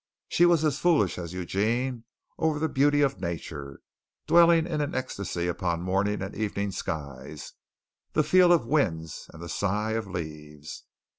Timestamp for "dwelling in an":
4.25-4.95